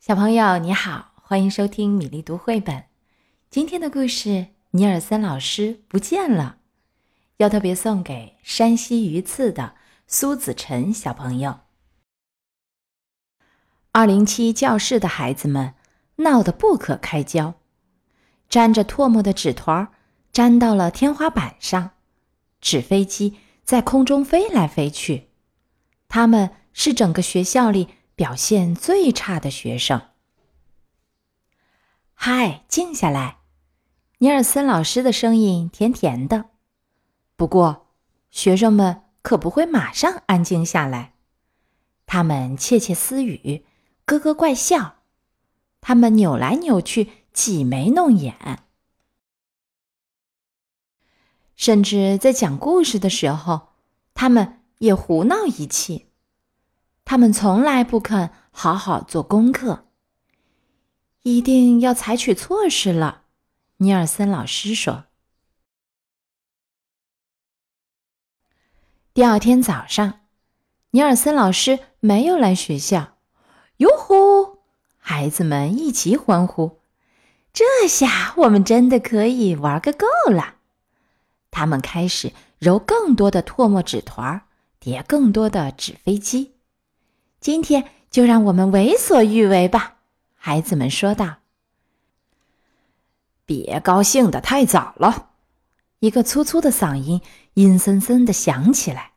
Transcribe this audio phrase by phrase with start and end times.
[0.00, 2.84] 小朋友你好，欢迎收听米粒读绘本。
[3.50, 6.56] 今天的故事，尼尔森老师不见了，
[7.36, 9.74] 要特别送给山西榆次的
[10.06, 11.60] 苏子晨小朋友。
[13.92, 15.74] 二零七教室的孩子们
[16.16, 17.56] 闹得不可开交，
[18.48, 19.86] 沾着唾沫的纸团
[20.32, 21.90] 粘到了天花板上，
[22.62, 25.28] 纸飞机在空中飞来飞去。
[26.08, 27.90] 他们是整个学校里。
[28.20, 30.08] 表现最差的学生。
[32.12, 33.38] 嗨，静下来！
[34.18, 36.50] 尼尔森老师的声音甜甜的。
[37.34, 37.86] 不过，
[38.30, 41.14] 学生们可不会马上安静下来。
[42.04, 43.64] 他们窃窃私语，
[44.04, 44.96] 咯咯怪笑。
[45.80, 48.64] 他们扭来扭去，挤眉弄眼。
[51.56, 53.68] 甚至在讲故事的时候，
[54.12, 56.09] 他们也胡闹一气。
[57.10, 59.86] 他们从来不肯好好做功课，
[61.22, 63.22] 一定要采取措施了。
[63.78, 65.06] 尼尔森老师说。
[69.12, 70.20] 第二天早上，
[70.92, 73.16] 尼尔森老师没有来学校。
[73.78, 74.60] 哟呼！
[74.96, 76.78] 孩子们一齐欢呼。
[77.52, 80.58] 这下我们真的可以玩个够了。
[81.50, 84.42] 他们开始揉更多的唾沫纸团，
[84.78, 86.54] 叠更多的纸飞机。
[87.40, 89.96] 今天就让我们为所欲为吧，
[90.34, 91.38] 孩子们说道。
[93.46, 95.30] 别高兴的太早了，
[96.00, 97.22] 一个粗粗的嗓音
[97.54, 99.12] 阴森森的响起来。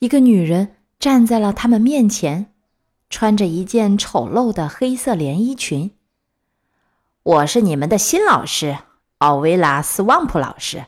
[0.00, 2.52] 一个女人站在了他们面前，
[3.08, 5.92] 穿着一件丑陋的黑色连衣裙。
[7.22, 8.78] 我是你们的新老师，
[9.18, 10.86] 奥维拉斯旺普老师。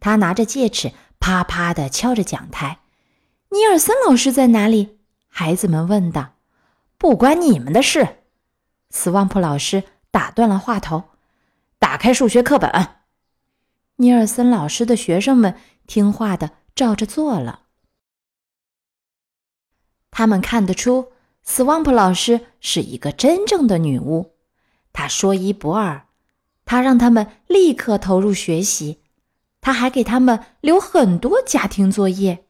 [0.00, 2.80] 他拿着戒尺，啪啪的敲着讲台。
[3.56, 4.98] 尼尔森老师在哪里？
[5.28, 6.34] 孩子们问道。
[6.98, 8.18] “不关你们的事。”
[8.92, 11.04] 斯旺普老师打断了话头。
[11.80, 12.70] “打开数学课本。”
[13.96, 15.54] 尼尔森老师的学生们
[15.86, 17.62] 听话的照着做了。
[20.10, 21.12] 他们看得出，
[21.42, 24.34] 斯旺普老师是一个真正的女巫。
[24.92, 26.08] 她说一不二，
[26.66, 29.00] 她让他们立刻投入学习。
[29.62, 32.42] 她还给他们留很多家庭作业。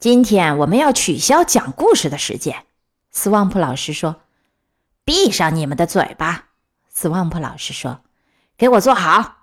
[0.00, 2.66] 今天我们要取消讲故事的时间，
[3.10, 4.20] 斯旺普老师说
[5.04, 6.50] ：“闭上你们的嘴巴。”
[6.88, 8.02] 斯旺普老师说
[8.56, 9.38] ：“给我坐好。”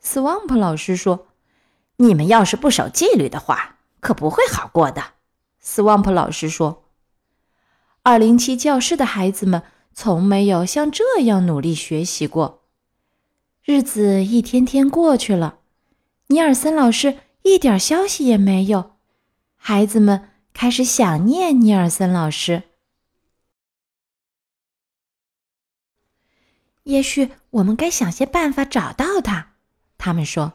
[0.00, 1.28] 斯旺普老师说
[1.96, 5.02] ：“你们要是不守纪律的话，可不会好过的。”
[5.58, 6.84] 斯旺普老师说
[8.04, 9.62] ：“二零七教室的孩子们
[9.94, 12.64] 从没有像这样努力学习过。”
[13.64, 15.60] 日子一天天过去了，
[16.26, 18.93] 尼尔森老师一点消息也没有。
[19.66, 22.64] 孩子们开始想念尼尔森老师。
[26.82, 29.54] 也许我们该想些办法找到他。
[29.96, 30.52] 他们说，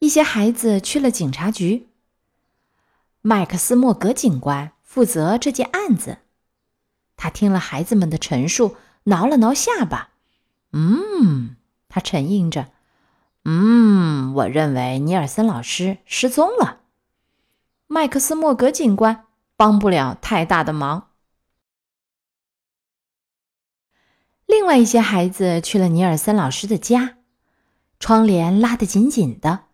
[0.00, 1.90] 一些孩子去了警察局。
[3.20, 6.18] 麦克斯莫格警官负责这件案子。
[7.14, 10.10] 他听了孩子们的陈述，挠了挠下巴。
[10.72, 11.54] 嗯，
[11.88, 12.72] 他沉吟着。
[13.44, 16.80] 嗯，我认为尼尔森老师失踪了。
[17.86, 21.10] 麦克斯莫格警官帮不了太大的忙。
[24.46, 27.18] 另外一些孩子去了尼尔森老师的家，
[27.98, 29.64] 窗帘拉得紧紧的，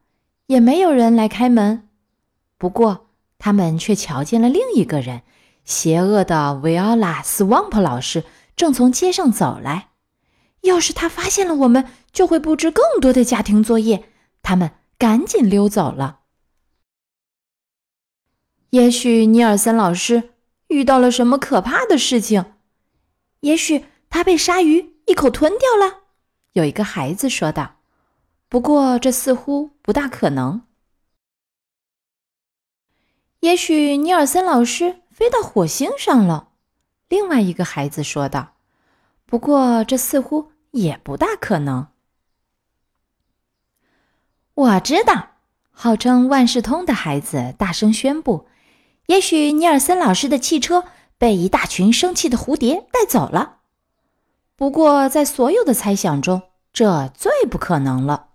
[0.46, 1.88] 也没有人来开门。
[2.58, 5.22] 不过，他们却瞧见了另一个人——
[5.64, 8.24] 邪恶的维奥拉斯旺普老师
[8.56, 9.90] 正从街上走来。
[10.62, 14.08] 要是他发现了我们，就会布置更多的家庭作业。
[14.42, 16.19] 他们赶紧溜走了。
[18.70, 20.30] 也许尼尔森老师
[20.68, 22.54] 遇到了什么可怕的事情，
[23.40, 26.04] 也许他被鲨鱼一口吞掉了。
[26.52, 27.76] 有一个孩子说道
[28.48, 30.62] ：“不过这似乎不大可能。”
[33.40, 36.50] 也许尼尔森老师飞到火星上了。
[37.08, 38.54] 另外一个孩子说道
[39.26, 41.88] ：“不过这似乎也不大可能。”
[44.54, 45.30] 我知道，
[45.72, 48.46] 号称万事通的孩子大声宣布。
[49.10, 50.84] 也许尼尔森老师的汽车
[51.18, 53.56] 被一大群生气的蝴蝶带走了。
[54.54, 56.42] 不过，在所有的猜想中，
[56.72, 58.28] 这最不可能了。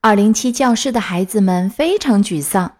[0.00, 2.78] 二零七教室的孩子们非常沮丧。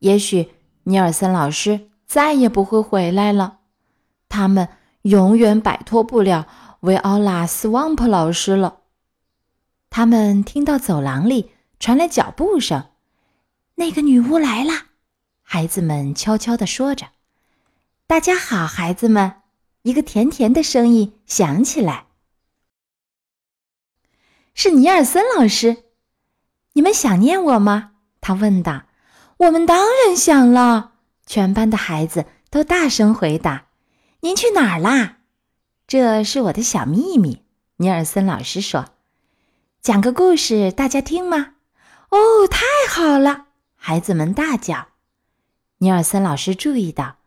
[0.00, 0.50] 也许
[0.82, 3.60] 尼尔森老师再也不会回来了。
[4.28, 4.68] 他们
[5.02, 6.46] 永远摆脱不了
[6.80, 8.80] 维奥拉斯旺普老师了。
[9.88, 12.84] 他们听到走廊里传来脚步声。
[13.76, 14.72] 那个女巫来了，
[15.42, 17.08] 孩子们悄悄地说着
[18.06, 19.42] ：“大家好，孩子们。”
[19.82, 22.06] 一个甜甜的声音响起来，
[24.52, 25.84] 是尼尔森老师。
[26.72, 27.92] 你们想念我吗？
[28.20, 28.86] 他问道。
[29.36, 30.94] 我们当然想了。
[31.26, 33.66] 全班的孩子都大声回答
[34.20, 35.18] ：“您去哪儿啦？”
[35.86, 37.44] 这是我的小秘密。
[37.76, 38.86] 尼尔森老师说
[39.80, 41.54] ：“讲个故事，大家听吗？”
[42.10, 43.45] 哦，太好了！
[43.88, 44.88] 孩子们大叫。
[45.78, 47.18] 尼尔森老师注意到，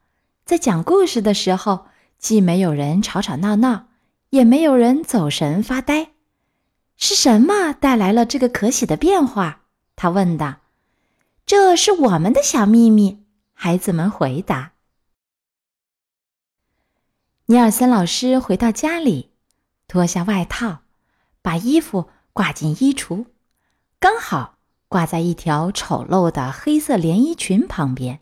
[0.43, 1.85] 在讲故事的时候。
[2.17, 3.87] 既没有人吵吵闹闹，
[4.31, 6.11] 也没有人走神发呆，
[6.97, 9.61] 是什么带来了这个可喜的变化？
[9.95, 10.57] 他问道。
[11.47, 13.23] “这是我们的小秘密。”
[13.55, 14.73] 孩子们回答。
[17.45, 19.31] 尼尔森老师回到家里，
[19.87, 20.79] 脱下外套，
[21.41, 23.27] 把衣服挂进衣橱，
[23.97, 24.58] 刚好
[24.89, 28.19] 挂在一条丑陋的黑色连衣裙旁边。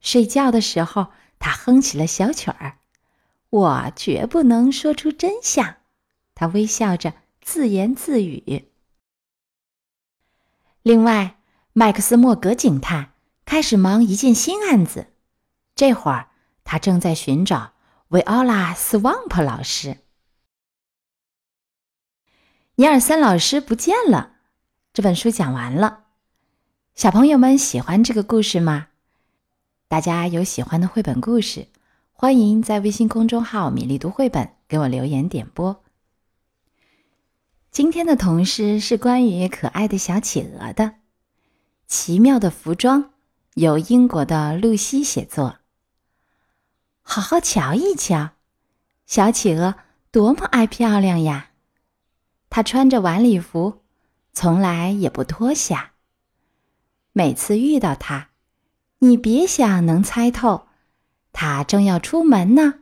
[0.00, 1.08] 睡觉的时候，
[1.38, 2.78] 他哼起了小曲儿。
[3.50, 5.76] 我绝不能说出真相，
[6.34, 7.12] 他微笑着
[7.42, 8.70] 自言自语。
[10.82, 11.36] 另外，
[11.74, 13.12] 麦克斯莫格警探
[13.44, 15.08] 开始忙一件新案子。
[15.74, 16.30] 这会儿，
[16.64, 17.74] 他正在寻找
[18.08, 19.98] 维奥拉·斯旺普老师。
[22.76, 24.31] 尼尔森老师不见了。
[24.94, 26.04] 这本书讲完了，
[26.94, 28.88] 小朋友们喜欢这个故事吗？
[29.88, 31.68] 大家有喜欢的绘本故事？
[32.12, 35.82] 欢迎在微信公众号“米粒读绘本”给我留言点播。
[37.70, 40.84] 今天的童诗是关于可爱的小企鹅的，
[41.86, 43.04] 《奇妙的服装》，
[43.54, 45.60] 由英国的露西写作。
[47.00, 48.32] 好好瞧一瞧，
[49.06, 49.74] 小企鹅
[50.10, 51.52] 多么爱漂亮呀！
[52.50, 53.81] 它穿着晚礼服，
[54.32, 55.92] 从来也不脱下。
[57.12, 58.30] 每次遇到他，
[58.98, 60.66] 你别想能猜透。
[61.32, 62.74] 他正要出门呢，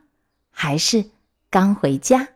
[0.49, 1.11] 还是
[1.49, 2.29] 刚回家？